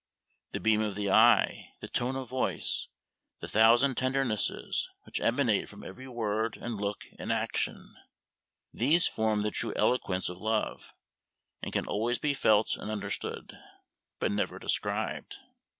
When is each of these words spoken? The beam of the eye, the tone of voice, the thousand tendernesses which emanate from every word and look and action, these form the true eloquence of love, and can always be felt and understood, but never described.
The 0.49 0.59
beam 0.59 0.81
of 0.81 0.95
the 0.95 1.11
eye, 1.11 1.75
the 1.79 1.87
tone 1.87 2.15
of 2.15 2.27
voice, 2.27 2.87
the 3.39 3.47
thousand 3.47 3.97
tendernesses 3.97 4.89
which 5.03 5.21
emanate 5.21 5.69
from 5.69 5.83
every 5.83 6.07
word 6.07 6.57
and 6.57 6.81
look 6.81 7.03
and 7.19 7.31
action, 7.31 7.93
these 8.73 9.05
form 9.05 9.43
the 9.43 9.51
true 9.51 9.73
eloquence 9.75 10.27
of 10.27 10.39
love, 10.39 10.95
and 11.61 11.71
can 11.71 11.85
always 11.85 12.17
be 12.17 12.33
felt 12.33 12.77
and 12.77 12.89
understood, 12.89 13.55
but 14.17 14.31
never 14.31 14.57
described. 14.57 15.35